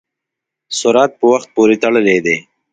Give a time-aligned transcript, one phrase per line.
[0.79, 2.37] سرعت په وخت پورې تړلی دی.